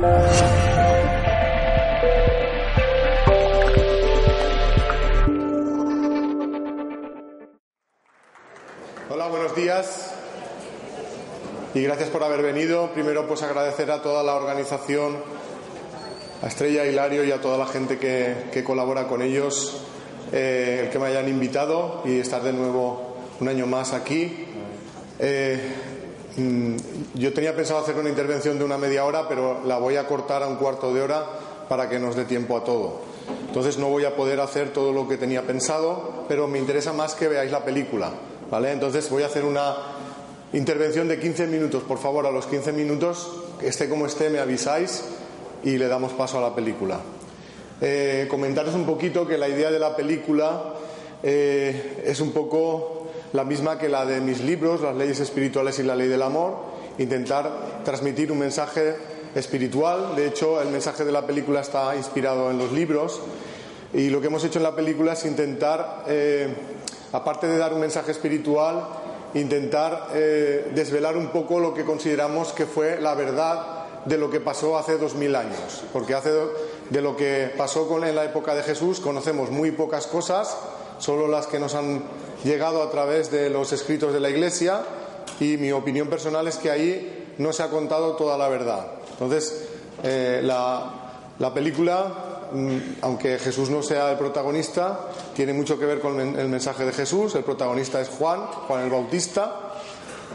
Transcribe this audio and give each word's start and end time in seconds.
Hola, 0.00 0.46
buenos 9.28 9.56
días 9.56 10.14
y 11.74 11.82
gracias 11.82 12.10
por 12.10 12.22
haber 12.22 12.42
venido. 12.42 12.92
Primero, 12.92 13.26
pues 13.26 13.42
agradecer 13.42 13.90
a 13.90 14.00
toda 14.00 14.22
la 14.22 14.36
organización, 14.36 15.16
a 16.42 16.46
Estrella 16.46 16.86
Hilario 16.86 17.24
y 17.24 17.32
a 17.32 17.40
toda 17.40 17.58
la 17.58 17.66
gente 17.66 17.98
que, 17.98 18.62
colabora 18.62 19.08
con 19.08 19.20
ellos, 19.20 19.84
eh, 20.30 20.82
el 20.84 20.90
que 20.90 21.00
me 21.00 21.06
hayan 21.06 21.28
invitado 21.28 22.02
y 22.04 22.20
estar 22.20 22.44
de 22.44 22.52
nuevo 22.52 23.16
un 23.40 23.48
año 23.48 23.66
más 23.66 23.92
aquí. 23.94 24.46
Eh, 25.18 25.97
yo 27.14 27.32
tenía 27.32 27.54
pensado 27.56 27.80
hacer 27.80 27.96
una 27.96 28.08
intervención 28.08 28.58
de 28.58 28.64
una 28.64 28.78
media 28.78 29.04
hora, 29.04 29.28
pero 29.28 29.64
la 29.64 29.78
voy 29.78 29.96
a 29.96 30.06
cortar 30.06 30.42
a 30.42 30.46
un 30.46 30.56
cuarto 30.56 30.94
de 30.94 31.02
hora 31.02 31.24
para 31.68 31.88
que 31.88 31.98
nos 31.98 32.16
dé 32.16 32.24
tiempo 32.24 32.56
a 32.56 32.64
todo. 32.64 33.00
Entonces 33.46 33.78
no 33.78 33.88
voy 33.88 34.04
a 34.04 34.14
poder 34.14 34.40
hacer 34.40 34.72
todo 34.72 34.92
lo 34.92 35.08
que 35.08 35.16
tenía 35.16 35.42
pensado, 35.42 36.24
pero 36.28 36.46
me 36.46 36.58
interesa 36.58 36.92
más 36.92 37.14
que 37.14 37.28
veáis 37.28 37.50
la 37.50 37.64
película. 37.64 38.10
¿vale? 38.50 38.72
Entonces 38.72 39.08
voy 39.10 39.22
a 39.22 39.26
hacer 39.26 39.44
una 39.44 39.76
intervención 40.52 41.08
de 41.08 41.18
15 41.18 41.46
minutos. 41.46 41.82
Por 41.82 41.98
favor, 41.98 42.26
a 42.26 42.30
los 42.30 42.46
15 42.46 42.72
minutos, 42.72 43.30
esté 43.60 43.88
como 43.88 44.06
esté, 44.06 44.30
me 44.30 44.38
avisáis 44.38 45.04
y 45.64 45.76
le 45.76 45.88
damos 45.88 46.12
paso 46.12 46.38
a 46.38 46.40
la 46.40 46.54
película. 46.54 47.00
Eh, 47.80 48.26
comentaros 48.28 48.74
un 48.74 48.86
poquito 48.86 49.26
que 49.26 49.38
la 49.38 49.48
idea 49.48 49.70
de 49.70 49.78
la 49.78 49.94
película 49.94 50.74
eh, 51.22 52.02
es 52.04 52.20
un 52.20 52.32
poco 52.32 53.07
la 53.32 53.44
misma 53.44 53.78
que 53.78 53.88
la 53.88 54.04
de 54.04 54.20
mis 54.20 54.40
libros, 54.40 54.80
Las 54.80 54.96
leyes 54.96 55.20
espirituales 55.20 55.78
y 55.78 55.82
la 55.82 55.94
ley 55.94 56.08
del 56.08 56.22
amor, 56.22 56.56
intentar 56.98 57.50
transmitir 57.84 58.32
un 58.32 58.38
mensaje 58.38 58.96
espiritual. 59.34 60.16
De 60.16 60.26
hecho, 60.26 60.60
el 60.60 60.68
mensaje 60.68 61.04
de 61.04 61.12
la 61.12 61.26
película 61.26 61.60
está 61.60 61.94
inspirado 61.96 62.50
en 62.50 62.58
los 62.58 62.72
libros 62.72 63.20
y 63.92 64.10
lo 64.10 64.20
que 64.20 64.26
hemos 64.26 64.44
hecho 64.44 64.58
en 64.58 64.64
la 64.64 64.74
película 64.74 65.12
es 65.12 65.24
intentar, 65.24 66.04
eh, 66.08 66.48
aparte 67.12 67.46
de 67.46 67.58
dar 67.58 67.72
un 67.72 67.80
mensaje 67.80 68.10
espiritual, 68.10 68.86
intentar 69.34 70.08
desvelar 70.10 71.14
un 71.14 71.28
poco 71.28 71.60
lo 71.60 71.74
que 71.74 71.84
consideramos 71.84 72.54
que 72.54 72.64
fue 72.64 72.98
la 72.98 73.14
verdad 73.14 73.78
de 74.04 74.16
lo 74.16 74.30
que 74.30 74.40
pasó 74.40 74.78
hace 74.78 74.96
dos 74.96 75.14
mil 75.14 75.36
años, 75.36 75.84
porque 75.92 76.14
hace 76.14 76.30
de 76.90 77.02
lo 77.02 77.16
que 77.16 77.52
pasó 77.56 77.86
en 78.02 78.14
la 78.14 78.24
época 78.24 78.54
de 78.54 78.62
Jesús 78.62 79.00
conocemos 79.00 79.50
muy 79.50 79.70
pocas 79.70 80.06
cosas, 80.06 80.56
solo 80.98 81.28
las 81.28 81.46
que 81.46 81.58
nos 81.58 81.74
han 81.74 82.02
llegado 82.44 82.82
a 82.82 82.90
través 82.90 83.30
de 83.30 83.50
los 83.50 83.72
escritos 83.72 84.12
de 84.12 84.20
la 84.20 84.30
Iglesia, 84.30 84.82
y 85.40 85.56
mi 85.56 85.72
opinión 85.72 86.08
personal 86.08 86.48
es 86.48 86.56
que 86.56 86.70
ahí 86.70 87.34
no 87.38 87.52
se 87.52 87.62
ha 87.62 87.68
contado 87.68 88.16
toda 88.16 88.36
la 88.36 88.48
verdad. 88.48 88.86
Entonces, 89.12 89.68
eh, 90.02 90.40
la, 90.42 91.12
la, 91.38 91.54
película, 91.54 92.48
mm, 92.52 92.78
aunque 93.02 93.38
Jesús 93.38 93.70
no 93.70 93.82
sea 93.82 94.10
el 94.10 94.18
protagonista, 94.18 95.10
tiene 95.34 95.52
mucho 95.52 95.78
que 95.78 95.86
ver 95.86 96.00
con 96.00 96.20
el 96.20 96.48
mensaje 96.48 96.84
de 96.84 96.92
Jesús. 96.92 97.34
El 97.34 97.44
protagonista 97.44 98.00
es 98.00 98.08
Juan, 98.08 98.40
Juan 98.66 98.84
el 98.84 98.90
Bautista 98.90 99.68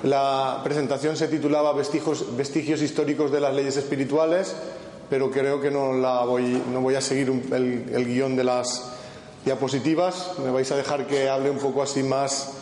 la 0.03 0.59
presentación 0.66 1.16
se 1.16 1.29
titulaba 1.29 1.72
Vestigios, 1.72 2.35
Vestigios 2.35 2.81
históricos 2.81 3.31
de 3.31 3.39
las 3.39 3.53
leyes 3.53 3.78
espirituales, 3.78 4.53
pero 5.09 5.31
creo 5.31 5.61
que 5.61 5.72
no, 5.72 5.94
la 5.94 6.25
voy, 6.25 6.61
no 6.73 6.81
voy 6.81 6.95
a 6.95 7.01
seguir 7.01 7.29
el, 7.51 8.05
guion 8.05 8.35
de 8.35 8.44
las 8.44 8.91
diapositivas. 9.45 10.39
Me 10.43 10.51
vais 10.51 10.71
a 10.71 10.75
dejar 10.75 11.07
que 11.07 11.29
hable 11.29 11.49
un 11.49 11.59
poco 11.59 11.81
así 11.81 12.03
más 12.03 12.53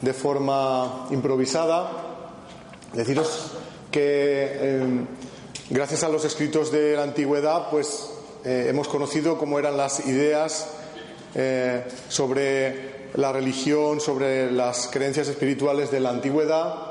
de 0.00 0.12
forma 0.12 1.06
improvisada. 1.10 1.90
Deciros 2.92 3.52
que 3.90 4.58
em, 4.60 5.06
gracias 5.70 6.04
a 6.04 6.08
los 6.08 6.24
escritos 6.24 6.70
de 6.70 6.96
la 6.96 7.02
antigüedad, 7.02 7.70
pues 7.70 8.10
eh, 8.44 8.66
hemos 8.68 8.88
conocido 8.88 9.38
cómo 9.38 9.58
eran 9.58 9.76
las 9.76 10.06
ideas 10.06 10.68
eh, 11.34 11.84
sobre 12.08 13.08
la 13.14 13.32
religión, 13.32 14.00
sobre 14.00 14.50
las 14.50 14.88
creencias 14.92 15.28
espirituales 15.28 15.90
de 15.90 16.00
la 16.00 16.10
antigüedad 16.10 16.88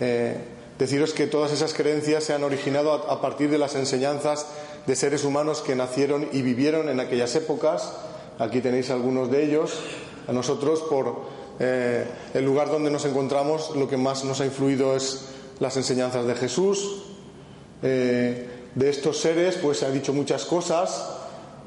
eh, 0.00 0.34
deciros 0.78 1.12
que 1.12 1.26
todas 1.26 1.52
esas 1.52 1.74
creencias 1.74 2.24
se 2.24 2.32
han 2.32 2.42
originado 2.42 2.94
a, 2.94 3.20
partir 3.20 3.50
de 3.50 3.58
las 3.58 3.74
enseñanzas 3.74 4.46
de 4.86 4.96
seres 4.96 5.24
humanos 5.24 5.60
que 5.60 5.76
nacieron 5.76 6.28
y 6.32 6.40
vivieron 6.40 6.88
en 6.88 7.00
aquellas 7.00 7.34
épocas. 7.36 7.92
Aquí 8.40 8.60
tenéis 8.60 8.90
algunos 8.90 9.30
de 9.30 9.44
ellos. 9.44 9.78
A 10.26 10.32
nosotros, 10.32 10.80
por 10.82 11.14
eh, 11.60 12.04
el 12.34 12.44
lugar 12.44 12.68
donde 12.70 12.90
nos 12.90 13.04
encontramos, 13.04 13.76
lo 13.76 13.88
que 13.88 13.96
más 13.96 14.24
nos 14.24 14.40
ha 14.40 14.46
influido 14.46 14.96
es 14.96 15.26
las 15.60 15.76
enseñanzas 15.76 16.26
de 16.26 16.34
Jesús. 16.34 17.02
Eh, 17.82 18.48
de 18.74 18.88
estos 18.88 19.18
seres, 19.18 19.56
pues 19.62 19.78
se 19.78 19.86
ha 19.86 19.90
dicho 19.90 20.12
muchas 20.12 20.44
cosas, 20.44 21.18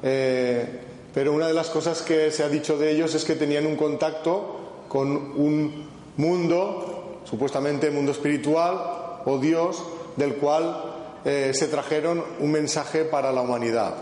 pero 0.02 1.32
una 1.32 1.46
de 1.46 1.54
las 1.54 1.70
cosas 1.70 2.02
que 2.02 2.30
se 2.30 2.42
ha 2.42 2.48
dicho 2.48 2.76
de 2.76 2.90
ellos 2.90 3.14
es 3.14 3.24
que 3.24 3.34
tenían 3.34 3.66
un 3.66 3.76
contacto 3.76 4.84
con 4.88 5.08
un 5.10 5.86
mundo 6.16 6.94
supuestamente 7.24 7.90
mundo 7.90 8.12
espiritual 8.12 9.20
o 9.24 9.38
Dios 9.38 9.82
del 10.16 10.36
cual 10.36 10.94
eh, 11.24 11.52
se 11.54 11.68
trajeron 11.68 12.22
un 12.38 12.52
mensaje 12.52 13.04
para 13.04 13.32
la 13.32 13.40
humanidad. 13.40 13.94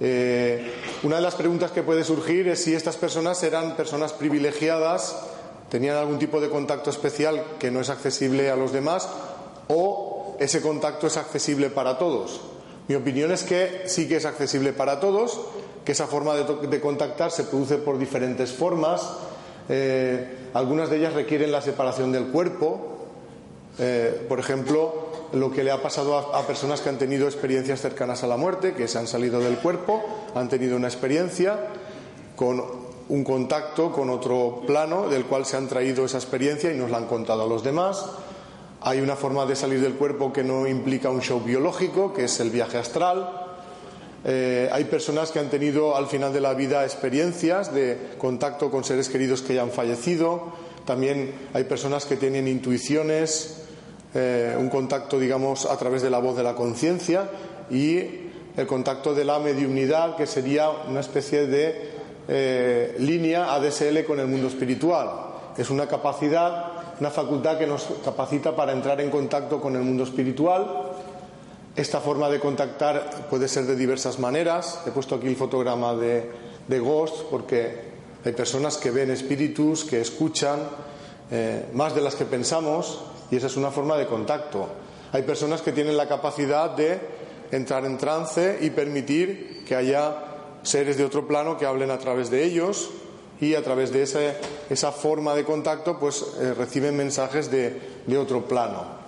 Eh, 0.00 0.72
una 1.02 1.16
de 1.16 1.22
las 1.22 1.34
preguntas 1.34 1.70
que 1.70 1.82
puede 1.82 2.04
surgir 2.04 2.48
es 2.48 2.62
si 2.62 2.74
estas 2.74 2.96
personas 2.96 3.42
eran 3.42 3.76
personas 3.76 4.12
privilegiadas, 4.12 5.16
tenían 5.70 5.96
algún 5.96 6.18
tipo 6.18 6.40
de 6.40 6.48
contacto 6.48 6.90
especial 6.90 7.42
que 7.58 7.70
no 7.70 7.80
es 7.80 7.90
accesible 7.90 8.50
a 8.50 8.56
los 8.56 8.72
demás 8.72 9.08
o 9.68 10.36
ese 10.38 10.62
contacto 10.62 11.08
es 11.08 11.16
accesible 11.16 11.70
para 11.70 11.98
todos. 11.98 12.40
Mi 12.86 12.94
opinión 12.94 13.32
es 13.32 13.42
que 13.42 13.82
sí 13.86 14.08
que 14.08 14.16
es 14.16 14.24
accesible 14.24 14.72
para 14.72 15.00
todos, 15.00 15.40
que 15.84 15.92
esa 15.92 16.06
forma 16.06 16.34
de 16.36 16.80
contactar 16.80 17.30
se 17.30 17.44
produce 17.44 17.76
por 17.76 17.98
diferentes 17.98 18.52
formas, 18.52 19.02
eh, 19.68 20.48
algunas 20.54 20.88
de 20.88 20.96
ellas 20.96 21.12
requieren 21.12 21.52
la 21.52 21.60
separación 21.60 22.10
del 22.12 22.28
cuerpo. 22.28 22.96
Eh, 23.78 24.26
por 24.28 24.40
ejemplo, 24.40 25.07
lo 25.32 25.50
que 25.50 25.64
le 25.64 25.70
ha 25.70 25.82
pasado 25.82 26.34
a, 26.34 26.46
personas 26.46 26.80
que 26.80 26.88
han 26.88 26.98
tenido 26.98 27.26
experiencias 27.26 27.80
cercanas 27.80 28.22
a 28.22 28.26
la 28.26 28.36
muerte, 28.36 28.74
que 28.74 28.88
se 28.88 28.98
han 28.98 29.06
salido 29.06 29.40
del 29.40 29.58
cuerpo, 29.58 30.02
han 30.34 30.48
tenido 30.48 30.76
una 30.76 30.88
experiencia 30.88 31.58
con 32.36 32.62
un 33.08 33.24
contacto 33.24 33.90
con 33.90 34.10
otro 34.10 34.62
plano 34.66 35.08
del 35.08 35.24
cual 35.24 35.46
se 35.46 35.56
han 35.56 35.68
traído 35.68 36.04
esa 36.04 36.18
experiencia 36.18 36.72
y 36.72 36.76
nos 36.76 36.90
la 36.90 36.98
han 36.98 37.06
contado 37.06 37.42
a 37.42 37.46
los 37.46 37.62
demás. 37.62 38.04
Hay 38.80 39.00
una 39.00 39.16
forma 39.16 39.44
de 39.44 39.56
salir 39.56 39.80
del 39.80 39.94
cuerpo 39.94 40.32
que 40.32 40.44
no 40.44 40.66
implica 40.66 41.10
un 41.10 41.20
show 41.20 41.40
biológico, 41.40 42.12
que 42.12 42.24
es 42.24 42.40
el 42.40 42.50
viaje 42.50 42.78
astral. 42.78 43.48
Eh, 44.24 44.68
hay 44.72 44.84
personas 44.84 45.30
que 45.30 45.38
han 45.38 45.48
tenido 45.48 45.96
al 45.96 46.06
final 46.06 46.32
de 46.32 46.40
la 46.40 46.54
vida 46.54 46.84
experiencias 46.84 47.72
de 47.72 48.12
contacto 48.18 48.70
con 48.70 48.84
seres 48.84 49.08
queridos 49.08 49.42
que 49.42 49.54
ya 49.54 49.62
han 49.62 49.70
fallecido. 49.70 50.52
También 50.84 51.34
hay 51.54 51.64
personas 51.64 52.04
que 52.04 52.16
tienen 52.16 52.48
intuiciones, 52.48 53.67
eh, 54.14 54.56
un 54.58 54.68
contacto, 54.68 55.18
digamos, 55.18 55.66
a 55.66 55.76
través 55.76 56.02
de 56.02 56.10
la 56.10 56.18
voz 56.18 56.36
de 56.36 56.42
la 56.42 56.54
conciencia 56.54 57.28
y 57.70 57.98
el 58.56 58.66
contacto 58.66 59.14
de 59.14 59.24
la 59.24 59.38
mediunidad, 59.38 60.16
que 60.16 60.26
sería 60.26 60.70
una 60.70 61.00
especie 61.00 61.46
de 61.46 61.90
eh, 62.28 62.96
línea 62.98 63.54
ADSL 63.54 64.04
con 64.04 64.20
el 64.20 64.26
mundo 64.26 64.48
espiritual. 64.48 65.08
Es 65.56 65.70
una 65.70 65.86
capacidad, 65.86 66.72
una 67.00 67.10
facultad 67.10 67.58
que 67.58 67.66
nos 67.66 67.86
capacita 68.04 68.54
para 68.54 68.72
entrar 68.72 69.00
en 69.00 69.10
contacto 69.10 69.60
con 69.60 69.76
el 69.76 69.82
mundo 69.82 70.04
espiritual 70.04 70.88
esta 71.78 72.00
forma 72.00 72.28
de 72.28 72.40
contactar 72.40 73.28
puede 73.30 73.46
ser 73.46 73.64
de 73.64 73.76
diversas 73.76 74.18
maneras. 74.18 74.80
He 74.84 74.90
puesto 74.90 75.14
aquí 75.14 75.28
el 75.28 75.36
fotograma 75.36 75.94
de, 75.94 76.28
Ghost 76.80 77.30
porque 77.30 77.72
hay 78.24 78.32
personas 78.32 78.76
que 78.76 78.90
ven 78.90 79.12
espíritus, 79.12 79.84
que 79.84 80.00
escuchan 80.00 80.58
eh, 81.30 81.66
más 81.74 81.94
de 81.94 82.00
las 82.00 82.16
que 82.16 82.24
pensamos 82.24 82.98
y 83.30 83.36
esa 83.36 83.46
es 83.46 83.56
una 83.56 83.70
forma 83.70 83.96
de 83.96 84.06
contacto. 84.06 84.68
Hay 85.12 85.22
personas 85.22 85.62
que 85.62 85.72
tienen 85.72 85.96
la 85.96 86.08
capacidad 86.08 86.70
de 86.70 86.98
entrar 87.50 87.84
en 87.84 87.98
trance 87.98 88.58
y 88.60 88.70
permitir 88.70 89.64
que 89.66 89.74
haya 89.74 90.24
seres 90.62 90.98
de 90.98 91.04
otro 91.04 91.26
plano 91.26 91.56
que 91.56 91.66
hablen 91.66 91.90
a 91.90 91.98
través 91.98 92.30
de 92.30 92.44
ellos 92.44 92.90
y 93.40 93.54
a 93.54 93.62
través 93.62 93.92
de 93.92 94.02
esa 94.70 94.92
forma 94.92 95.34
de 95.34 95.44
contacto 95.44 95.98
pues 95.98 96.24
eh, 96.40 96.54
reciben 96.54 96.96
mensajes 96.96 97.50
de 97.50 98.18
otro 98.18 98.44
plano. 98.46 98.98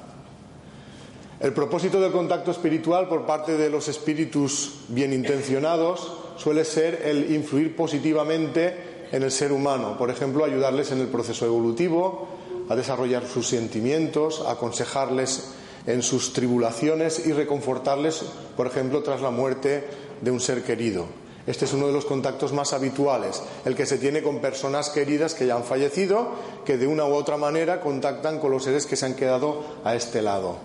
El 1.41 1.55
propósito 1.55 1.99
del 2.03 2.13
contacto 2.13 2.51
espiritual 2.51 3.09
por 3.09 3.25
parte 3.25 3.57
de 3.57 3.71
los 3.71 3.89
espíritus 3.89 4.81
bien 4.89 5.15
intencionados 5.15 6.13
suele 6.37 6.67
ser 6.67 7.01
el 7.07 7.35
influir 7.35 7.75
positivamente 7.75 9.09
en 9.11 9.23
el 9.23 9.31
ser 9.31 9.51
humano, 9.51 9.97
por 9.97 10.11
ejemplo, 10.11 10.45
ayudarles 10.45 10.93
en 10.93 11.01
el 11.01 11.09
proceso 11.09 11.47
evolutivo, 11.47 12.29
a 12.71 12.77
desarrollar 12.77 13.27
sus 13.27 13.49
sentimientos, 13.49 14.45
aconsejarles 14.47 15.51
en 15.87 16.03
sus 16.03 16.33
tribulaciones 16.33 17.27
y 17.27 17.33
reconfortarles, 17.33 18.23
por 18.57 18.69
ejemplo, 18.69 19.03
tras 19.03 19.21
la 19.21 19.31
muerte 19.31 19.85
de 20.21 20.31
un 20.31 20.39
ser 20.39 20.63
querido. 20.63 21.07
Este 21.49 21.65
es 21.65 21.73
uno 21.73 21.89
de 21.89 21.93
los 21.93 22.05
contactos 22.05 22.53
más 22.53 22.73
habituales, 22.73 23.43
el 23.65 23.75
que 23.75 23.87
se 23.87 23.99
tiene 23.99 24.23
con 24.23 24.39
personas 24.39 24.91
queridas 24.91 25.35
que 25.35 25.49
ya 25.49 25.57
han 25.57 25.65
fallecido, 25.65 26.29
que 26.65 26.77
de 26.77 26.87
una 26.87 27.07
u 27.07 27.13
otra 27.15 27.37
manera 27.37 27.81
contactan 27.81 28.39
con 28.39 28.53
los 28.53 28.63
seres 28.63 28.87
que 28.87 28.95
se 28.95 29.05
han 29.05 29.15
quedado 29.15 29.65
a 29.83 29.97
este 29.97 30.23
lado. 30.23 30.59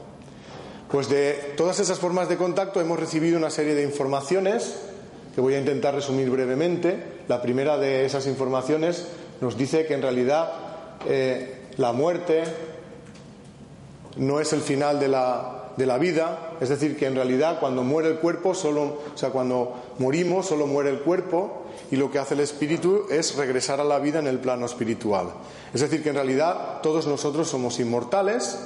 Pues 0.92 1.10
de 1.10 1.54
todas 1.58 1.80
esas 1.80 1.98
formas 1.98 2.30
de 2.30 2.38
contacto 2.38 2.80
hemos 2.82 3.00
recibido 3.00 3.40
una 3.40 3.50
serie 3.50 3.74
de 3.74 3.82
informaciones 3.82 4.76
que 5.34 5.42
voy 5.42 5.56
a 5.56 5.60
intentar 5.60 5.96
resumir 5.96 6.30
brevemente. 6.30 7.04
La 7.28 7.42
primera 7.42 7.80
de 7.80 8.06
esas 8.06 8.28
informaciones 8.28 9.08
nos 9.42 9.58
dice 9.58 9.88
que 9.88 9.96
en 9.96 10.04
realidad 10.04 10.54
eh, 11.08 11.55
la 11.78 11.92
muerte 11.92 12.44
no 14.18 14.40
es 14.40 14.54
el 14.54 14.62
final 14.62 15.00
de 15.00 15.08
la, 15.08 15.72
de 15.78 15.86
la 15.86 15.98
vida, 15.98 16.52
es 16.62 16.70
decir, 16.70 16.98
que 16.98 17.06
en 17.06 17.16
realidad 17.16 17.60
cuando 17.60 17.84
muere 17.84 18.10
el 18.10 18.20
cuerpo, 18.20 18.54
solo, 18.54 18.84
o 19.14 19.18
sea, 19.18 19.30
cuando 19.30 19.76
morimos 20.00 20.48
solo 20.48 20.68
muere 20.68 20.90
el 20.90 21.00
cuerpo 21.00 21.66
y 21.92 21.98
lo 21.98 22.12
que 22.12 22.20
hace 22.20 22.34
el 22.34 22.40
espíritu 22.40 23.06
es 23.10 23.36
regresar 23.36 23.80
a 23.82 23.84
la 23.84 24.00
vida 24.00 24.20
en 24.20 24.28
el 24.28 24.40
plano 24.40 24.66
espiritual. 24.66 25.28
Es 25.74 25.82
decir, 25.82 26.02
que 26.02 26.10
en 26.10 26.16
realidad 26.16 26.82
todos 26.82 27.08
nosotros 27.08 27.50
somos 27.50 27.80
inmortales, 27.80 28.58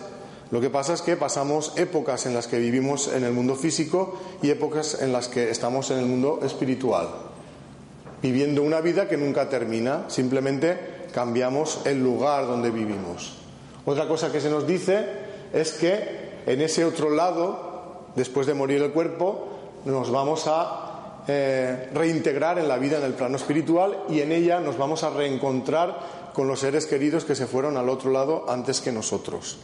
lo 0.52 0.62
que 0.62 0.70
pasa 0.70 0.94
es 0.94 1.02
que 1.02 1.16
pasamos 1.16 1.74
épocas 1.78 2.26
en 2.26 2.34
las 2.34 2.48
que 2.48 2.58
vivimos 2.58 3.08
en 3.08 3.24
el 3.24 3.34
mundo 3.34 3.56
físico 3.56 4.18
y 4.42 4.50
épocas 4.50 5.00
en 5.02 5.12
las 5.12 5.28
que 5.28 5.50
estamos 5.50 5.92
en 5.92 6.00
el 6.00 6.06
mundo 6.06 6.40
espiritual, 6.44 7.08
viviendo 8.22 8.64
una 8.64 8.82
vida 8.82 9.08
que 9.08 9.18
nunca 9.18 9.50
termina, 9.50 10.06
simplemente 10.10 10.99
cambiamos 11.14 11.82
el 11.86 12.04
lugar 12.04 12.48
donde 12.48 12.72
vivimos. 12.72 13.34
Otra 13.86 14.08
cosa 14.08 14.32
que 14.32 14.42
se 14.42 14.50
nos 14.50 14.68
dice 14.68 15.06
es 15.54 15.72
que 15.74 16.42
en 16.46 16.62
ese 16.62 16.86
otro 16.86 17.10
lado, 17.10 18.10
después 18.16 18.48
de 18.48 18.54
morir 18.54 18.82
el 18.82 18.92
cuerpo, 18.92 19.48
nos 19.86 20.12
vamos 20.12 20.46
a 20.48 21.24
eh, 21.28 21.90
reintegrar 21.94 22.60
en 22.60 22.68
la 22.68 22.78
vida 22.78 22.98
en 22.98 23.04
el 23.04 23.14
plano 23.14 23.36
espiritual 23.36 24.06
y 24.10 24.22
en 24.22 24.32
ella 24.32 24.60
nos 24.60 24.78
vamos 24.78 25.04
a 25.04 25.10
reencontrar 25.10 26.30
con 26.34 26.48
los 26.48 26.60
seres 26.60 26.86
queridos 26.86 27.26
que 27.26 27.36
se 27.36 27.48
fueron 27.48 27.78
al 27.78 27.90
otro 27.90 28.12
lado 28.12 28.46
antes 28.50 28.82
que 28.82 28.92
nosotros. 28.92 29.58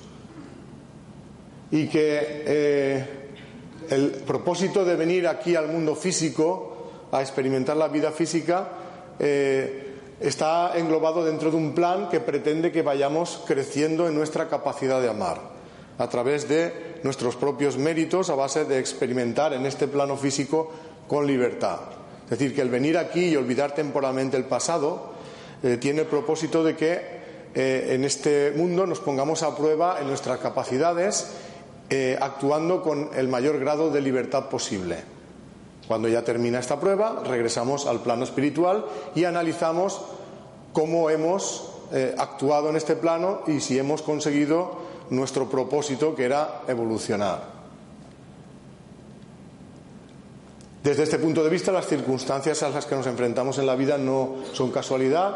Y 1.71 1.87
que 1.87 2.43
eh, 2.45 3.05
el 3.89 4.11
propósito 4.25 4.85
de 4.85 4.95
venir 4.95 5.27
aquí 5.27 5.55
al 5.55 5.67
mundo 5.67 5.95
físico 5.95 6.91
a 7.11 7.21
experimentar 7.21 7.77
la 7.77 7.87
vida 7.87 8.11
física 8.11 8.69
eh, 9.19 9.84
está 10.19 10.77
englobado 10.77 11.25
dentro 11.25 11.51
de 11.51 11.57
un 11.57 11.73
plan 11.73 12.09
que 12.09 12.19
pretende 12.19 12.71
que 12.71 12.81
vayamos 12.81 13.43
creciendo 13.45 14.07
en 14.07 14.15
nuestra 14.15 14.47
capacidad 14.47 15.01
de 15.01 15.09
amar 15.09 15.55
a 15.97 16.09
través 16.09 16.47
de 16.47 16.99
nuestros 17.03 17.35
propios 17.35 17.77
méritos 17.77 18.29
a 18.29 18.35
base 18.35 18.65
de 18.65 18.79
experimentar 18.79 19.53
en 19.53 19.65
este 19.65 19.87
plano 19.87 20.17
físico 20.17 20.71
con 21.07 21.27
libertad. 21.27 21.79
Es 22.25 22.31
decir, 22.31 22.55
que 22.55 22.61
el 22.61 22.69
venir 22.69 22.97
aquí 22.97 23.25
y 23.25 23.35
olvidar 23.35 23.73
temporalmente 23.73 24.35
el 24.35 24.45
pasado 24.45 25.13
eh, 25.63 25.77
tiene 25.77 26.01
el 26.01 26.07
propósito 26.07 26.63
de 26.63 26.75
que 26.75 27.15
eh, 27.53 27.93
en 27.93 28.03
este 28.03 28.51
mundo 28.55 28.85
nos 28.85 28.99
pongamos 28.99 29.43
a 29.43 29.55
prueba 29.55 29.99
en 30.01 30.07
nuestras 30.07 30.39
capacidades 30.39 31.27
eh, 31.89 32.17
actuando 32.19 32.81
con 32.81 33.11
el 33.15 33.27
mayor 33.27 33.59
grado 33.59 33.91
de 33.91 34.01
libertad 34.01 34.49
posible. 34.49 35.14
Cuando 35.87 36.07
ya 36.07 36.23
termina 36.23 36.59
esta 36.59 36.79
prueba, 36.79 37.21
regresamos 37.25 37.85
al 37.85 38.01
plano 38.01 38.23
espiritual 38.23 38.85
y 39.13 39.25
analizamos 39.25 40.01
cómo 40.73 41.09
hemos 41.09 41.69
actuado 42.17 42.69
en 42.69 42.75
este 42.75 42.95
plano 42.95 43.41
y 43.47 43.59
si 43.59 43.77
hemos 43.77 44.01
conseguido 44.01 44.83
nuestro 45.11 45.47
propósito, 45.47 46.15
que 46.15 46.25
era 46.25 46.61
evolucionar. 46.67 47.55
Desde 50.83 51.03
este 51.03 51.19
punto 51.19 51.43
de 51.43 51.49
vista, 51.49 51.71
las 51.71 51.87
circunstancias 51.87 52.61
a 52.63 52.69
las 52.69 52.85
que 52.85 52.95
nos 52.95 53.07
enfrentamos 53.07 53.57
en 53.57 53.65
la 53.65 53.75
vida 53.75 53.97
no 53.97 54.35
son 54.53 54.71
casualidad, 54.71 55.35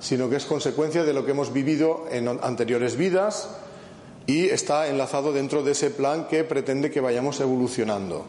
sino 0.00 0.30
que 0.30 0.36
es 0.36 0.46
consecuencia 0.46 1.04
de 1.04 1.12
lo 1.12 1.24
que 1.24 1.32
hemos 1.32 1.52
vivido 1.52 2.06
en 2.10 2.26
anteriores 2.28 2.96
vidas 2.96 3.50
y 4.26 4.46
está 4.46 4.88
enlazado 4.88 5.32
dentro 5.32 5.62
de 5.62 5.72
ese 5.72 5.90
plan 5.90 6.26
que 6.26 6.42
pretende 6.44 6.90
que 6.90 7.00
vayamos 7.00 7.40
evolucionando. 7.40 8.24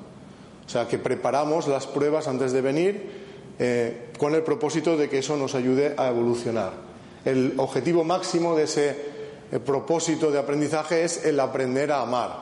O 0.71 0.73
sea, 0.73 0.87
que 0.87 0.97
preparamos 0.97 1.67
las 1.67 1.85
pruebas 1.85 2.29
antes 2.29 2.53
de 2.53 2.61
venir 2.61 3.11
eh, 3.59 4.07
con 4.17 4.33
el 4.35 4.41
propósito 4.41 4.95
de 4.95 5.09
que 5.09 5.17
eso 5.17 5.35
nos 5.35 5.53
ayude 5.53 5.95
a 5.97 6.07
evolucionar. 6.07 6.71
El 7.25 7.55
objetivo 7.57 8.05
máximo 8.05 8.55
de 8.55 8.63
ese 8.63 8.95
el 9.51 9.59
propósito 9.59 10.31
de 10.31 10.39
aprendizaje 10.39 11.03
es 11.03 11.25
el 11.25 11.41
aprender 11.41 11.91
a 11.91 12.03
amar. 12.03 12.37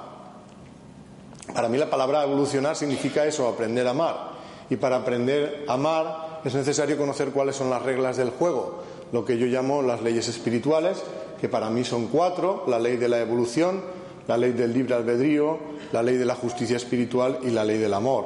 Para 1.56 1.70
mí 1.70 1.80
la 1.80 1.90
palabra 1.90 2.24
evolucionar 2.24 2.76
significa 2.76 3.26
eso, 3.26 3.48
aprender 3.48 3.88
a 3.88 3.92
amar. 3.92 4.34
Y 4.70 4.76
para 4.76 4.98
aprender 4.98 5.66
a 5.68 5.74
amar 5.74 6.42
es 6.46 6.54
necesario 6.54 7.00
conocer 7.00 7.32
cuáles 7.32 7.56
son 7.56 7.72
las 7.72 7.82
reglas 7.82 8.16
del 8.16 8.30
juego, 8.30 8.84
lo 9.12 9.26
que 9.26 9.40
yo 9.40 9.48
llamo 9.48 9.82
las 9.82 10.04
leyes 10.04 10.28
espirituales, 10.28 11.02
que 11.42 11.50
para 11.50 11.72
mí 11.72 11.84
son 11.84 12.10
cuatro, 12.10 12.64
la 12.68 12.78
ley 12.78 12.98
de 12.98 13.10
la 13.10 13.22
evolución, 13.22 13.82
la 14.30 14.38
ley 14.38 14.52
del 14.52 14.72
libre 14.72 14.94
albedrío, 14.94 15.58
la 15.92 16.04
ley 16.04 16.16
de 16.16 16.26
la 16.26 16.36
justicia 16.36 16.78
espiritual 16.78 17.40
y 17.42 17.50
la 17.50 17.66
ley 17.66 17.80
del 17.80 17.96
amor. 17.96 18.26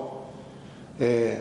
Eh, 1.00 1.40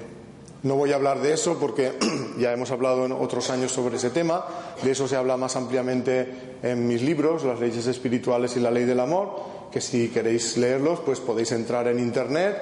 no 0.62 0.76
voy 0.76 0.92
a 0.92 0.94
hablar 0.94 1.20
de 1.20 1.32
eso 1.32 1.58
porque 1.58 1.94
ya 2.38 2.52
hemos 2.52 2.70
hablado 2.70 3.04
en 3.04 3.10
otros 3.10 3.50
años 3.50 3.72
sobre 3.72 3.96
ese 3.96 4.10
tema. 4.10 4.44
De 4.80 4.92
eso 4.92 5.08
se 5.08 5.16
habla 5.16 5.36
más 5.36 5.56
ampliamente 5.56 6.28
en 6.62 6.86
mis 6.86 7.02
libros, 7.02 7.42
Las 7.42 7.58
leyes 7.58 7.88
espirituales 7.88 8.56
y 8.56 8.60
la 8.60 8.70
ley 8.70 8.84
del 8.84 9.00
amor, 9.00 9.34
que 9.72 9.80
si 9.80 10.10
queréis 10.10 10.56
leerlos, 10.56 11.00
pues 11.00 11.18
podéis 11.18 11.50
entrar 11.50 11.88
en 11.88 11.98
Internet, 11.98 12.56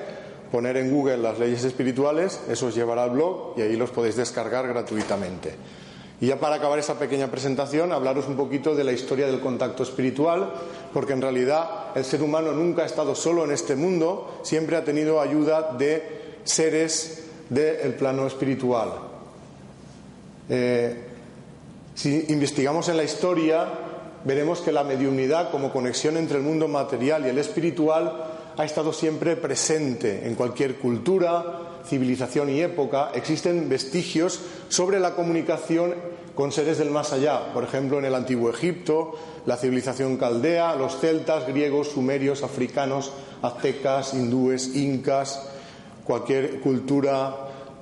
poner 0.50 0.79
en 0.79 0.91
Google 0.91 1.19
las 1.19 1.38
leyes 1.38 1.64
espirituales, 1.64 2.41
eso 2.49 2.69
os 2.69 2.75
llevará 2.75 3.05
al 3.05 3.11
blog 3.11 3.58
y 3.58 3.61
ahí 3.61 3.76
los 3.76 3.91
podéis 3.91 4.17
descargar 4.17 4.67
gratuitamente. 4.67 5.53
Y 6.20 6.26
ya 6.26 6.38
para 6.38 6.56
acabar 6.56 6.79
esta 6.79 6.99
pequeña 6.99 7.31
presentación, 7.31 7.93
hablaros 7.93 8.29
un 8.29 8.37
poquito 8.37 8.75
de 8.75 8.85
la 8.85 8.93
historia 8.93 9.26
del 9.26 9.41
contacto 9.41 9.82
espiritual, 9.82 10.53
porque 10.93 11.14
en 11.14 11.23
realidad 11.23 11.80
el 11.94 12.04
ser 12.04 12.22
humano 12.22 12.52
nunca 12.52 12.82
ha 12.82 12.87
estado 12.87 13.14
solo 13.14 13.44
en 13.44 13.52
este 13.52 13.76
mundo, 13.76 14.41
siempre 14.43 14.76
ha 14.76 14.84
tenido 14.84 15.20
ayuda 15.20 15.72
de 15.79 16.03
seres 16.44 17.24
del 17.48 17.94
plano 17.94 18.26
espiritual. 18.26 18.91
Eh, 20.48 20.96
si 21.94 22.26
investigamos 22.29 22.88
en 22.88 22.96
la 22.96 23.05
historia, 23.05 23.67
veremos 24.24 24.60
que 24.60 24.72
la 24.72 24.84
mediunidad 24.84 25.50
como 25.50 25.72
conexión 25.72 26.17
entre 26.17 26.38
el 26.38 26.43
mundo 26.43 26.69
material 26.69 27.26
y 27.26 27.29
el 27.29 27.38
espiritual 27.38 28.24
ha 28.56 28.65
estado 28.65 28.93
siempre 28.93 29.36
presente 29.36 30.26
en 30.26 30.34
cualquier 30.34 30.76
cultura, 30.76 31.69
civilización 31.87 32.51
y 32.51 32.60
época. 32.60 33.10
Existen 33.15 33.69
vestigios 33.69 34.41
sobre 34.69 35.01
la 35.01 35.15
comunicación 35.15 35.94
con 36.34 36.53
seres 36.53 36.79
del 36.79 36.91
más 36.91 37.13
allá, 37.13 37.53
por 37.53 37.65
ejemplo 37.65 37.99
en 37.99 38.05
el 38.06 38.15
antiguo 38.15 38.51
Egipto, 38.51 39.15
la 39.46 39.56
civilización 39.56 40.17
caldea, 40.17 40.75
los 40.75 40.99
celtas, 40.99 41.46
griegos, 41.46 41.89
sumerios, 41.89 42.43
africanos, 42.43 43.13
aztecas, 43.43 44.15
hindúes, 44.15 44.75
incas, 44.77 45.43
cualquier 46.05 46.60
cultura 46.60 47.34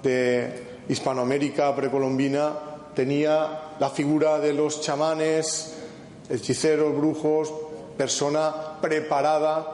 de 0.02 0.66
Hispanoamérica 0.88 1.74
precolombina 1.76 2.52
tenía 2.94 3.74
la 3.78 3.90
figura 3.90 4.38
de 4.38 4.54
los 4.54 4.80
chamanes, 4.80 5.76
hechiceros, 6.28 6.96
brujos, 6.96 7.52
persona 7.96 8.80
preparada 8.80 9.66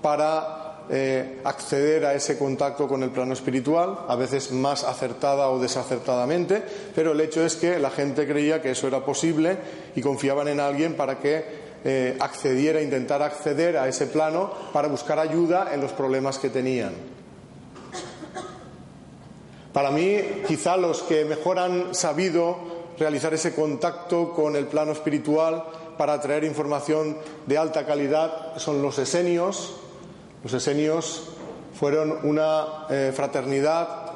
para 0.00 0.69
eh, 0.92 1.40
acceder 1.44 2.04
a 2.04 2.14
ese 2.14 2.36
contacto 2.36 2.88
con 2.88 3.02
el 3.02 3.10
plano 3.10 3.32
espiritual, 3.32 3.96
a 4.08 4.16
veces 4.16 4.50
más 4.50 4.82
acertada 4.82 5.48
o 5.50 5.60
desacertadamente, 5.60 6.62
pero 6.94 7.12
el 7.12 7.20
hecho 7.20 7.44
es 7.44 7.54
que 7.56 7.78
la 7.78 7.90
gente 7.90 8.26
creía 8.26 8.60
que 8.60 8.72
eso 8.72 8.88
era 8.88 9.04
posible 9.04 9.56
y 9.94 10.00
confiaban 10.00 10.48
en 10.48 10.58
alguien 10.58 10.94
para 10.94 11.18
que 11.18 11.44
eh, 11.84 12.16
accediera, 12.18 12.82
intentara 12.82 13.26
acceder 13.26 13.76
a 13.76 13.88
ese 13.88 14.06
plano 14.06 14.50
para 14.72 14.88
buscar 14.88 15.18
ayuda 15.18 15.72
en 15.72 15.80
los 15.80 15.92
problemas 15.92 16.38
que 16.38 16.50
tenían. 16.50 16.92
Para 19.72 19.92
mí, 19.92 20.18
quizá 20.48 20.76
los 20.76 21.02
que 21.02 21.24
mejor 21.24 21.60
han 21.60 21.94
sabido 21.94 22.58
realizar 22.98 23.32
ese 23.32 23.54
contacto 23.54 24.32
con 24.34 24.56
el 24.56 24.66
plano 24.66 24.92
espiritual 24.92 25.64
para 25.96 26.20
traer 26.20 26.44
información 26.44 27.16
de 27.46 27.56
alta 27.56 27.86
calidad 27.86 28.56
son 28.56 28.82
los 28.82 28.98
esenios. 28.98 29.76
Los 30.42 30.52
esenios 30.52 31.30
fueron 31.78 32.18
una 32.24 32.86
eh, 32.88 33.12
fraternidad 33.14 34.12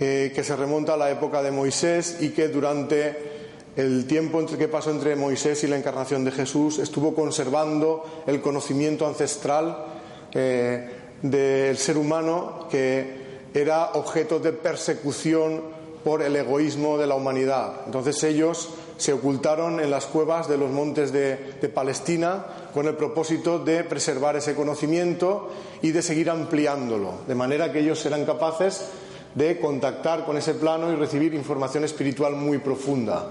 eh, 0.00 0.32
que 0.34 0.44
se 0.44 0.56
remonta 0.56 0.94
a 0.94 0.96
la 0.96 1.10
época 1.10 1.42
de 1.42 1.50
Moisés 1.50 2.18
y 2.20 2.30
que 2.30 2.48
durante 2.48 3.32
el 3.76 4.06
tiempo 4.06 4.44
que 4.46 4.68
pasó 4.68 4.90
entre 4.90 5.16
Moisés 5.16 5.64
y 5.64 5.66
la 5.66 5.78
encarnación 5.78 6.24
de 6.24 6.32
Jesús 6.32 6.78
estuvo 6.78 7.14
conservando 7.14 8.22
el 8.26 8.40
conocimiento 8.40 9.06
ancestral 9.06 9.86
del 10.32 11.76
ser 11.76 11.96
humano 11.98 12.66
que 12.70 13.22
era 13.54 13.92
objeto 13.92 14.38
de 14.38 14.52
persecución 14.52 15.62
por 16.04 16.22
el 16.22 16.34
egoísmo 16.36 16.98
de 16.98 17.06
la 17.06 17.14
humanidad. 17.14 17.82
Entonces 17.86 18.22
ellos 18.24 18.70
se 18.96 19.12
ocultaron 19.12 19.80
en 19.80 19.90
las 19.90 20.06
cuevas 20.06 20.48
de 20.48 20.58
los 20.58 20.70
montes 20.70 21.12
de, 21.12 21.36
Palestina 21.74 22.44
con 22.72 22.86
el 22.86 22.94
propósito 22.94 23.58
de 23.58 23.84
preservar 23.84 24.36
ese 24.36 24.54
conocimiento 24.54 25.50
y 25.82 25.90
de 25.90 26.02
seguir 26.02 26.30
ampliándolo, 26.30 27.14
de 27.26 27.34
manera 27.34 27.72
que 27.72 27.80
ellos 27.80 27.98
serán 27.98 28.24
capaces 28.24 28.86
de 29.34 29.58
contactar 29.58 30.24
con 30.24 30.36
ese 30.36 30.54
plano 30.54 30.92
y 30.92 30.96
recibir 30.96 31.34
información 31.34 31.84
espiritual 31.84 32.34
muy 32.34 32.58
profunda. 32.58 33.30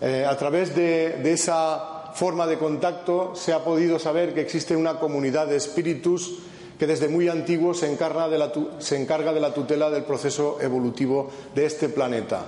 Eh, 0.00 0.24
a 0.26 0.36
través 0.36 0.74
de, 0.74 1.20
esa 1.32 2.12
forma 2.14 2.46
de 2.46 2.58
contacto 2.58 3.34
se 3.34 3.52
ha 3.52 3.62
podido 3.62 3.98
saber 3.98 4.34
que 4.34 4.40
existe 4.40 4.76
una 4.76 4.98
comunidad 4.98 5.46
de 5.46 5.56
espíritus 5.56 6.38
que 6.78 6.86
desde 6.86 7.08
muy 7.08 7.28
antiguo 7.28 7.74
se 7.74 7.90
encarga 7.90 8.28
de 8.28 9.40
la 9.40 9.54
tutela 9.54 9.90
del 9.90 10.04
proceso 10.04 10.58
evolutivo 10.60 11.30
de 11.54 11.66
este 11.66 11.90
planeta. 11.90 12.46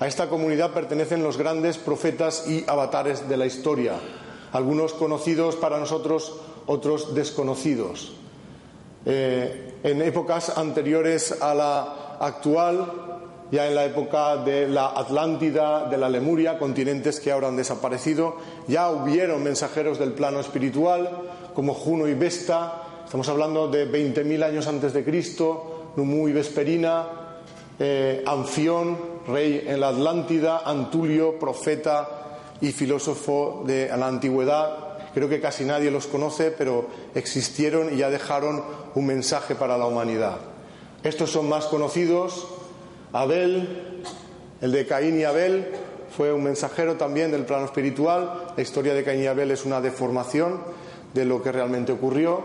A 0.00 0.06
esta 0.06 0.28
comunidad 0.28 0.72
pertenecen 0.72 1.22
los 1.22 1.36
grandes 1.36 1.76
profetas 1.76 2.48
y 2.48 2.64
avatares 2.66 3.28
de 3.28 3.36
la 3.36 3.46
historia, 3.46 3.92
algunos 4.54 4.94
conocidos 4.94 5.56
para 5.56 5.78
nosotros, 5.78 6.32
otros 6.66 7.12
desconocidos. 7.14 8.12
Eh, 9.04 9.74
en 9.82 10.00
épocas 10.00 10.56
anteriores 10.56 11.42
a 11.42 11.54
la 11.54 12.16
actual, 12.20 12.86
ya 13.50 13.66
en 13.66 13.74
la 13.74 13.84
época 13.84 14.36
de 14.36 14.68
la 14.68 14.92
Atlántida, 14.96 15.86
de 15.88 15.98
la 15.98 16.08
Lemuria, 16.08 16.56
continentes 16.56 17.18
que 17.18 17.32
ahora 17.32 17.48
han 17.48 17.56
desaparecido, 17.56 18.36
ya 18.68 18.90
hubieron 18.90 19.42
mensajeros 19.42 19.98
del 19.98 20.12
plano 20.12 20.38
espiritual, 20.38 21.32
como 21.52 21.74
Juno 21.74 22.06
y 22.06 22.14
Vesta, 22.14 22.82
estamos 23.04 23.28
hablando 23.28 23.66
de 23.66 23.90
20.000 23.90 24.44
años 24.44 24.68
antes 24.68 24.92
de 24.92 25.04
Cristo, 25.04 25.90
Numu 25.96 26.28
y 26.28 26.32
Vesperina, 26.32 27.06
eh, 27.80 28.22
Anfión, 28.24 28.96
rey 29.26 29.64
en 29.66 29.80
la 29.80 29.88
Atlántida, 29.88 30.62
Antulio, 30.64 31.40
profeta 31.40 32.23
y 32.60 32.72
filósofo 32.72 33.62
de 33.66 33.88
la 33.88 34.06
antigüedad. 34.06 35.12
Creo 35.14 35.28
que 35.28 35.40
casi 35.40 35.64
nadie 35.64 35.90
los 35.90 36.06
conoce, 36.06 36.50
pero 36.50 36.86
existieron 37.14 37.94
y 37.94 37.98
ya 37.98 38.10
dejaron 38.10 38.64
un 38.94 39.06
mensaje 39.06 39.54
para 39.54 39.78
la 39.78 39.86
humanidad. 39.86 40.38
Estos 41.02 41.30
son 41.30 41.48
más 41.48 41.66
conocidos. 41.66 42.46
Abel, 43.12 44.02
el 44.60 44.72
de 44.72 44.86
Caín 44.86 45.20
y 45.20 45.24
Abel, 45.24 45.68
fue 46.16 46.32
un 46.32 46.42
mensajero 46.44 46.96
también 46.96 47.30
del 47.30 47.44
plano 47.44 47.66
espiritual. 47.66 48.52
La 48.56 48.62
historia 48.62 48.94
de 48.94 49.04
Caín 49.04 49.22
y 49.22 49.26
Abel 49.26 49.50
es 49.50 49.64
una 49.64 49.80
deformación 49.80 50.60
de 51.12 51.24
lo 51.24 51.42
que 51.42 51.52
realmente 51.52 51.92
ocurrió, 51.92 52.40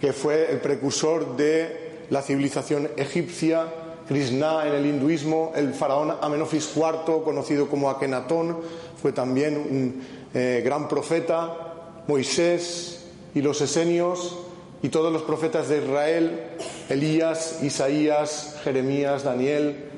que 0.00 0.12
fue 0.12 0.50
el 0.50 0.60
precursor 0.60 1.36
de 1.36 2.06
la 2.10 2.22
civilización 2.22 2.90
egipcia 2.96 3.66
Krishna 4.06 4.66
en 4.66 4.74
el 4.74 4.86
hinduismo, 4.86 5.52
el 5.54 5.74
faraón 5.74 6.14
Amenofis 6.20 6.70
IV, 6.76 7.22
conocido 7.24 7.68
como 7.68 7.90
Akenatón, 7.90 8.58
fue 9.00 9.12
también 9.12 9.56
un 9.56 10.02
eh, 10.34 10.62
gran 10.64 10.88
profeta, 10.88 12.02
Moisés 12.06 13.04
y 13.34 13.42
los 13.42 13.60
esenios 13.60 14.36
y 14.82 14.88
todos 14.88 15.12
los 15.12 15.22
profetas 15.22 15.68
de 15.68 15.78
Israel, 15.78 16.40
Elías, 16.88 17.62
Isaías, 17.62 18.56
Jeremías, 18.64 19.22
Daniel, 19.22 19.90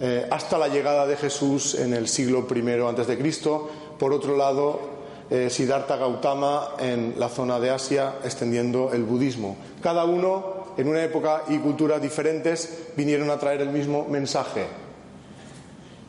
eh, 0.00 0.26
hasta 0.30 0.58
la 0.58 0.68
llegada 0.68 1.06
de 1.06 1.16
Jesús 1.16 1.74
en 1.74 1.92
el 1.92 2.08
siglo 2.08 2.46
I 2.48 2.70
antes 2.88 3.06
de 3.06 3.18
Cristo. 3.18 3.68
Por 3.98 4.12
otro 4.12 4.36
lado, 4.36 4.80
eh, 5.28 5.50
Siddhartha 5.50 5.96
Gautama 5.96 6.70
en 6.78 7.14
la 7.18 7.28
zona 7.28 7.60
de 7.60 7.70
Asia, 7.70 8.14
extendiendo 8.24 8.92
el 8.92 9.02
budismo. 9.02 9.56
Cada 9.82 10.04
uno 10.04 10.57
en 10.78 10.88
una 10.88 11.02
época 11.02 11.42
y 11.48 11.58
cultura 11.58 11.98
diferentes, 11.98 12.92
vinieron 12.96 13.28
a 13.30 13.38
traer 13.38 13.60
el 13.62 13.70
mismo 13.70 14.06
mensaje. 14.08 14.64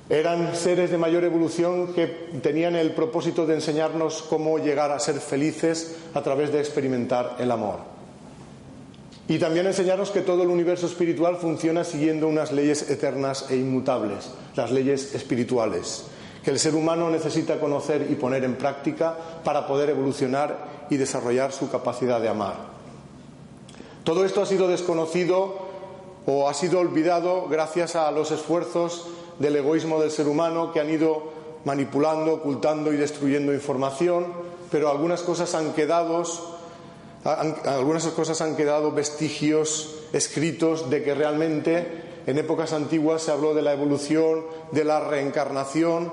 Eran 0.08 0.56
seres 0.56 0.92
de 0.92 0.98
mayor 0.98 1.24
evolución 1.24 1.94
que 1.94 2.08
tenían 2.42 2.76
el 2.76 2.92
propósito 2.92 3.46
de 3.48 3.56
enseñarnos 3.56 4.22
cómo 4.30 4.60
llegar 4.60 4.92
a 4.92 5.00
ser 5.00 5.20
felices 5.20 5.98
a 6.14 6.22
través 6.22 6.52
de 6.52 6.60
experimentar 6.60 7.36
el 7.40 7.52
amor. 7.52 7.80
Y 9.28 9.40
también 9.40 9.66
enseñarnos 9.66 10.12
que 10.12 10.22
todo 10.22 10.44
el 10.44 10.50
universo 10.50 10.86
espiritual 10.86 11.38
funciona 11.38 11.84
siguiendo 11.84 12.28
unas 12.28 12.52
leyes 12.52 12.90
eternas 12.90 13.50
e 13.50 13.58
inmutables, 13.58 14.32
las 14.56 14.72
leyes 14.72 15.14
espirituales, 15.16 16.06
que 16.44 16.52
el 16.52 16.60
ser 16.60 16.76
humano 16.76 17.10
necesita 17.10 17.60
conocer 17.60 18.08
y 18.10 18.16
poner 18.16 18.44
en 18.44 18.56
práctica 18.56 19.16
para 19.44 19.68
poder 19.68 19.90
evolucionar 19.90 20.88
y 20.92 20.98
desarrollar 20.98 21.52
su 21.52 21.70
capacidad 21.70 22.20
de 22.22 22.30
amar. 22.30 22.69
Todo 24.04 24.26
esto 24.26 24.42
ha 24.42 24.46
sido 24.46 24.68
desconocido 24.68 25.70
o 26.26 26.48
ha 26.48 26.54
sido 26.54 26.80
olvidado 26.80 27.48
gracias 27.50 27.96
a 27.96 28.12
los 28.12 28.32
esfuerzos 28.32 29.08
del 29.40 29.56
egoísmo 29.56 30.00
del 30.00 30.12
ser 30.12 30.28
humano 30.28 30.72
que 30.72 30.80
han 30.80 30.90
ido 30.90 31.32
manipulando, 31.66 32.34
ocultando 32.34 32.94
y 32.94 32.98
destruyendo 32.98 33.54
información, 33.54 34.28
pero 34.72 34.90
algunas 34.90 35.22
cosas 35.22 35.54
han 35.56 35.74
quedado, 35.74 36.24
algunas 37.24 38.06
cosas 38.08 38.42
han 38.42 38.56
quedado 38.56 38.92
vestigios 38.92 39.96
escritos 40.14 40.90
de 40.90 41.04
que 41.04 41.16
realmente 41.16 42.04
en 42.26 42.38
épocas 42.38 42.74
antiguas 42.74 43.24
se 43.24 43.32
habló 43.32 43.54
de 43.54 43.62
la 43.62 43.74
evolución, 43.74 44.46
de 44.72 44.84
la 44.84 45.00
reencarnación 45.00 46.12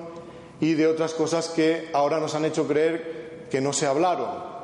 y 0.60 0.74
de 0.74 0.86
otras 0.86 1.14
cosas 1.14 1.48
que 1.48 1.88
ahora 1.92 2.20
nos 2.20 2.34
han 2.34 2.44
hecho 2.44 2.66
creer 2.66 3.46
que 3.50 3.60
no 3.60 3.72
se 3.72 3.86
hablaron. 3.86 4.55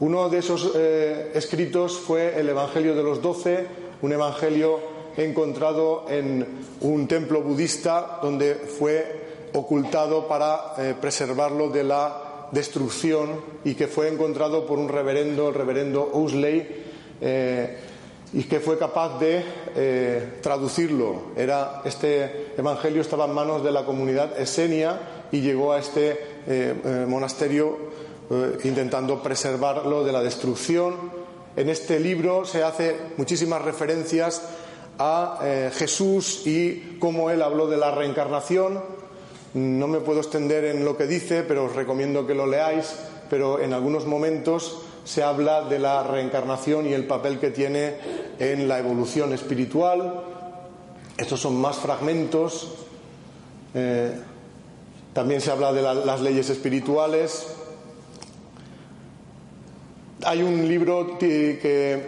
Uno 0.00 0.28
de 0.28 0.38
esos 0.38 0.70
eh, 0.76 1.32
escritos 1.34 1.98
fue 1.98 2.38
el 2.38 2.48
Evangelio 2.48 2.94
de 2.94 3.02
los 3.02 3.20
Doce, 3.20 3.66
un 4.00 4.12
evangelio 4.12 4.78
encontrado 5.16 6.06
en 6.08 6.46
un 6.82 7.08
templo 7.08 7.42
budista 7.42 8.20
donde 8.22 8.54
fue 8.54 9.48
ocultado 9.54 10.28
para 10.28 10.74
eh, 10.78 10.94
preservarlo 11.00 11.70
de 11.70 11.82
la 11.82 12.48
destrucción 12.52 13.40
y 13.64 13.74
que 13.74 13.88
fue 13.88 14.06
encontrado 14.06 14.68
por 14.68 14.78
un 14.78 14.88
reverendo, 14.88 15.48
el 15.48 15.54
reverendo 15.54 16.12
Ousley, 16.14 16.84
eh, 17.20 17.76
y 18.32 18.44
que 18.44 18.60
fue 18.60 18.78
capaz 18.78 19.18
de 19.18 19.42
traducirlo. 20.42 21.32
Era, 21.34 21.82
este 21.84 22.52
evangelio 22.56 23.00
estaba 23.00 23.24
en 23.24 23.32
manos 23.32 23.64
de 23.64 23.72
la 23.72 23.84
comunidad 23.84 24.38
esenia 24.38 25.26
y 25.32 25.40
llegó 25.40 25.72
a 25.72 25.78
este 25.78 26.20
monasterio 27.08 27.88
eh, 28.30 28.58
intentando 28.64 29.22
preservarlo 29.22 30.04
de 30.04 30.12
la 30.12 30.22
destrucción. 30.22 30.94
En 31.56 31.68
este 31.68 31.98
libro 31.98 32.44
se 32.44 32.62
hace 32.62 32.96
muchísimas 33.16 33.62
referencias 33.62 34.42
a 34.98 35.40
eh, 35.42 35.70
Jesús 35.74 36.46
y 36.46 36.98
cómo 36.98 37.30
él 37.30 37.42
habló 37.42 37.68
de 37.68 37.76
la 37.76 37.90
reencarnación. 37.90 38.80
No 39.54 39.88
me 39.88 40.00
puedo 40.00 40.20
extender 40.20 40.64
en 40.64 40.84
lo 40.84 40.96
que 40.96 41.06
dice, 41.06 41.42
pero 41.42 41.64
os 41.64 41.74
recomiendo 41.74 42.26
que 42.26 42.34
lo 42.34 42.46
leáis. 42.46 42.94
Pero 43.30 43.60
en 43.60 43.72
algunos 43.72 44.06
momentos 44.06 44.82
se 45.04 45.22
habla 45.22 45.62
de 45.62 45.78
la 45.78 46.02
reencarnación 46.02 46.86
y 46.86 46.92
el 46.92 47.06
papel 47.06 47.38
que 47.38 47.50
tiene 47.50 47.96
en 48.38 48.68
la 48.68 48.78
evolución 48.78 49.32
espiritual. 49.32 50.22
Estos 51.16 51.40
son 51.40 51.60
más 51.60 51.76
fragmentos. 51.76 52.74
Eh, 53.74 54.12
también 55.12 55.40
se 55.40 55.50
habla 55.50 55.72
de 55.72 55.82
las 55.82 56.20
leyes 56.20 56.50
espirituales. 56.50 57.57
Hay 60.28 60.42
un 60.42 60.68
libro 60.68 61.16
que 61.18 62.02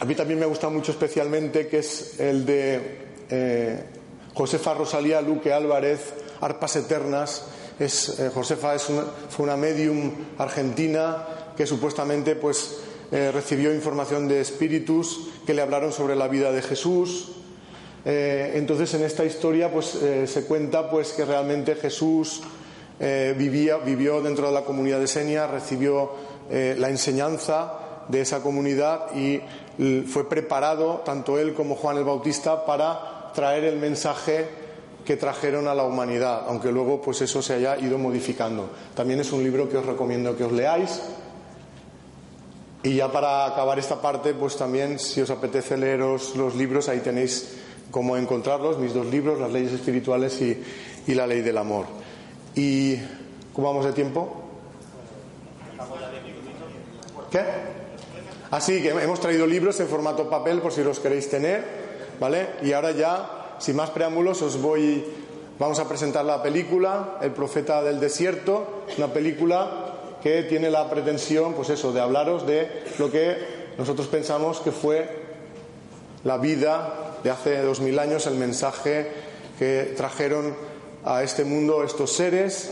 a 0.00 0.06
mí 0.06 0.14
también 0.14 0.40
me 0.40 0.46
gusta 0.46 0.70
mucho 0.70 0.92
especialmente, 0.92 1.66
que 1.66 1.80
es 1.80 2.18
el 2.18 2.46
de 2.46 2.80
eh, 3.28 3.84
Josefa 4.32 4.72
Rosalía 4.72 5.20
Luque 5.20 5.52
Álvarez, 5.52 6.14
Arpas 6.40 6.76
Eternas. 6.76 7.44
Es, 7.78 8.18
eh, 8.18 8.30
Josefa 8.32 8.74
es 8.74 8.84
fue 9.28 9.44
una 9.44 9.58
medium 9.58 10.10
argentina 10.38 11.52
que 11.54 11.66
supuestamente 11.66 12.34
pues, 12.34 12.78
eh, 13.12 13.30
recibió 13.30 13.74
información 13.74 14.26
de 14.26 14.40
espíritus 14.40 15.28
que 15.44 15.52
le 15.52 15.60
hablaron 15.60 15.92
sobre 15.92 16.16
la 16.16 16.28
vida 16.28 16.50
de 16.50 16.62
Jesús. 16.62 17.32
entonces 18.06 18.94
en 18.94 19.02
esta 19.04 19.24
historia 19.26 19.70
pues, 19.70 19.98
se 20.26 20.44
cuenta 20.46 20.90
pues, 20.90 21.12
que 21.12 21.26
realmente 21.26 21.74
Jesús 21.74 22.40
vivía, 23.36 23.78
vivió 23.78 24.22
dentro 24.22 24.46
de 24.46 24.52
la 24.52 24.62
comunidad 24.62 25.00
de 25.00 25.06
Senia, 25.06 25.46
recibió 25.46 26.12
eh, 26.50 26.74
la 26.78 26.90
enseñanza 26.90 27.72
de 28.08 28.20
esa 28.20 28.42
comunidad 28.42 29.14
y 29.14 29.40
fue 30.06 30.28
preparado 30.28 31.02
tanto 31.04 31.38
él 31.38 31.54
como 31.54 31.74
Juan 31.74 31.96
el 31.96 32.04
Bautista 32.04 32.64
para 32.64 33.32
traer 33.34 33.64
el 33.64 33.76
mensaje 33.76 34.46
que 35.04 35.16
trajeron 35.16 35.68
a 35.68 35.74
la 35.74 35.84
humanidad, 35.84 36.44
aunque 36.48 36.72
luego 36.72 37.00
pues 37.00 37.20
eso 37.20 37.42
se 37.42 37.54
haya 37.54 37.78
ido 37.78 37.98
modificando. 37.98 38.70
También 38.94 39.20
es 39.20 39.32
un 39.32 39.42
libro 39.42 39.68
que 39.68 39.76
os 39.76 39.86
recomiendo 39.86 40.36
que 40.36 40.44
os 40.44 40.52
leáis. 40.52 41.02
Y 42.82 42.96
ya 42.96 43.10
para 43.10 43.46
acabar 43.46 43.78
esta 43.78 44.00
parte, 44.00 44.34
pues 44.34 44.56
también 44.56 44.98
si 44.98 45.20
os 45.20 45.30
apetece 45.30 45.76
leeros 45.76 46.36
los 46.36 46.54
libros, 46.54 46.88
ahí 46.88 47.00
tenéis 47.00 47.56
cómo 47.90 48.16
encontrarlos, 48.16 48.78
mis 48.78 48.92
dos 48.92 49.06
libros, 49.06 49.40
Las 49.40 49.52
leyes 49.52 49.72
espirituales 49.72 50.40
y, 50.40 50.62
y 51.06 51.14
La 51.14 51.26
ley 51.26 51.40
del 51.42 51.58
amor. 51.58 51.86
¿Y 52.54 52.96
cómo 53.52 53.68
vamos 53.68 53.86
de 53.86 53.92
tiempo? 53.92 54.43
Así 58.50 58.82
que 58.82 58.90
hemos 58.90 59.20
traído 59.20 59.46
libros 59.46 59.80
en 59.80 59.88
formato 59.88 60.30
papel 60.30 60.60
por 60.60 60.72
si 60.72 60.84
los 60.84 61.00
queréis 61.00 61.28
tener, 61.28 61.64
¿vale? 62.20 62.48
Y 62.62 62.72
ahora 62.72 62.92
ya, 62.92 63.56
sin 63.58 63.76
más 63.76 63.90
preámbulos, 63.90 64.42
os 64.42 64.60
voy, 64.60 65.04
vamos 65.58 65.78
a 65.78 65.88
presentar 65.88 66.24
la 66.24 66.42
película 66.42 67.18
El 67.20 67.32
profeta 67.32 67.82
del 67.82 67.98
desierto, 67.98 68.84
una 68.96 69.08
película 69.08 70.18
que 70.22 70.44
tiene 70.44 70.70
la 70.70 70.88
pretensión, 70.88 71.54
pues 71.54 71.70
eso, 71.70 71.92
de 71.92 72.00
hablaros 72.00 72.46
de 72.46 72.84
lo 72.98 73.10
que 73.10 73.36
nosotros 73.76 74.06
pensamos 74.06 74.60
que 74.60 74.70
fue 74.70 75.08
la 76.22 76.38
vida 76.38 77.18
de 77.22 77.30
hace 77.30 77.60
dos 77.62 77.80
mil 77.80 77.98
años, 77.98 78.26
el 78.26 78.36
mensaje 78.36 79.10
que 79.58 79.94
trajeron 79.96 80.54
a 81.04 81.22
este 81.22 81.44
mundo 81.44 81.82
estos 81.82 82.12
seres. 82.12 82.70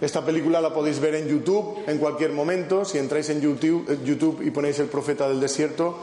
Esta 0.00 0.24
película 0.24 0.60
la 0.60 0.72
podéis 0.72 1.00
ver 1.00 1.16
en 1.16 1.28
YouTube 1.28 1.78
en 1.86 1.98
cualquier 1.98 2.32
momento. 2.32 2.84
Si 2.84 2.98
entráis 2.98 3.30
en 3.30 3.40
YouTube, 3.40 4.04
YouTube 4.04 4.42
y 4.42 4.50
ponéis 4.50 4.78
El 4.78 4.86
Profeta 4.86 5.28
del 5.28 5.40
Desierto, 5.40 5.96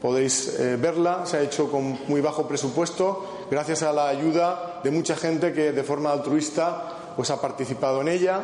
podéis 0.00 0.58
eh, 0.58 0.76
verla. 0.76 1.26
Se 1.26 1.36
ha 1.36 1.42
hecho 1.42 1.70
con 1.70 1.98
muy 2.08 2.20
bajo 2.20 2.48
presupuesto, 2.48 3.46
gracias 3.50 3.82
a 3.82 3.92
la 3.92 4.08
ayuda 4.08 4.80
de 4.82 4.90
mucha 4.90 5.16
gente 5.16 5.52
que 5.52 5.72
de 5.72 5.82
forma 5.82 6.10
altruista 6.10 7.12
pues, 7.16 7.30
ha 7.30 7.40
participado 7.40 8.00
en 8.00 8.08
ella. 8.08 8.40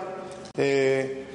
Eh, 0.57 1.27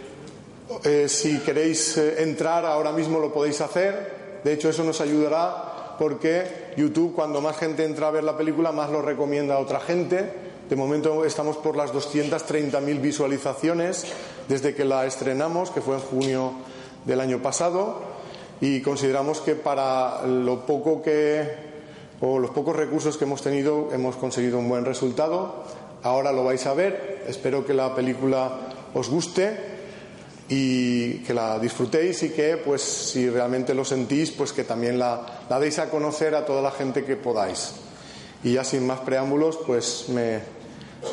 eh, 0.83 1.07
si 1.07 1.39
queréis 1.39 1.97
eh, 1.97 2.23
entrar 2.23 2.65
ahora 2.65 2.91
mismo 2.91 3.19
lo 3.19 3.31
podéis 3.31 3.61
hacer. 3.61 4.41
De 4.43 4.53
hecho, 4.53 4.69
eso 4.69 4.83
nos 4.83 5.01
ayudará 5.01 5.95
porque 5.97 6.73
YouTube, 6.75 7.13
cuando 7.13 7.41
más 7.41 7.57
gente 7.57 7.85
entra 7.85 8.07
a 8.07 8.11
ver 8.11 8.23
la 8.23 8.35
película, 8.35 8.71
más 8.71 8.89
lo 8.89 9.01
recomienda 9.01 9.55
a 9.55 9.59
otra 9.59 9.79
gente. 9.79 10.44
De 10.69 10.75
momento 10.75 11.25
estamos 11.25 11.57
por 11.57 11.77
las 11.77 11.93
230.000 11.93 12.99
visualizaciones 12.99 14.05
desde 14.47 14.73
que 14.73 14.83
la 14.83 15.05
estrenamos, 15.05 15.69
que 15.69 15.79
fue 15.79 15.95
en 15.95 16.01
junio 16.01 16.53
del 17.05 17.19
año 17.19 17.39
pasado, 17.39 18.01
y 18.61 18.81
consideramos 18.81 19.41
que 19.41 19.53
para 19.53 20.25
lo 20.25 20.65
poco 20.65 21.03
que 21.03 21.75
o 22.21 22.39
los 22.39 22.49
pocos 22.49 22.75
recursos 22.75 23.17
que 23.17 23.25
hemos 23.25 23.43
tenido 23.43 23.89
hemos 23.93 24.15
conseguido 24.15 24.57
un 24.57 24.67
buen 24.67 24.85
resultado. 24.85 25.63
Ahora 26.01 26.31
lo 26.31 26.43
vais 26.43 26.65
a 26.65 26.73
ver. 26.73 27.23
Espero 27.27 27.63
que 27.63 27.73
la 27.75 27.93
película 27.93 28.51
os 28.95 29.09
guste 29.09 29.75
y 30.49 31.19
que 31.19 31.33
la 31.35 31.59
disfrutéis 31.59 32.23
y 32.23 32.29
que, 32.29 32.57
pues, 32.57 32.81
si 32.81 33.29
realmente 33.29 33.75
lo 33.75 33.85
sentís, 33.85 34.31
pues 34.31 34.51
que 34.53 34.63
también 34.63 34.97
la, 34.97 35.43
la 35.47 35.59
deis 35.59 35.77
a 35.77 35.89
conocer 35.89 36.33
a 36.33 36.45
toda 36.45 36.61
la 36.61 36.71
gente 36.71 37.03
que 37.03 37.17
podáis. 37.17 37.73
Y 38.43 38.53
ya 38.53 38.63
sin 38.63 38.85
más 38.85 38.99
preámbulos, 39.01 39.57
pues 39.65 40.05
me, 40.09 40.54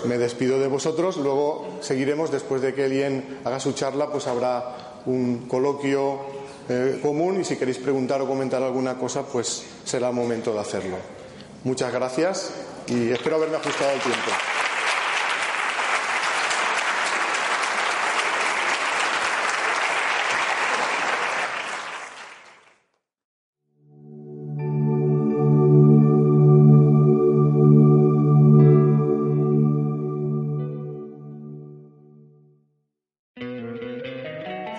me 0.04 0.18
despido 0.18 0.58
de 0.58 0.68
vosotros. 0.68 1.16
Luego 1.16 1.78
seguiremos, 1.80 2.30
después 2.30 2.62
de 2.62 2.74
que 2.74 2.84
alguien 2.84 3.40
haga 3.44 3.60
su 3.60 3.72
charla, 3.72 4.10
pues 4.10 4.26
habrá 4.26 5.02
un 5.06 5.46
coloquio 5.48 6.20
eh, 6.68 7.00
común 7.02 7.40
y 7.40 7.44
si 7.44 7.56
queréis 7.56 7.78
preguntar 7.78 8.20
o 8.20 8.26
comentar 8.26 8.62
alguna 8.62 8.96
cosa, 8.96 9.22
pues 9.24 9.64
será 9.84 10.12
momento 10.12 10.52
de 10.52 10.60
hacerlo. 10.60 10.96
Muchas 11.64 11.92
gracias 11.92 12.52
y 12.86 13.10
espero 13.10 13.36
haberme 13.36 13.56
ajustado 13.56 13.92
el 13.92 14.00
tiempo. 14.00 14.30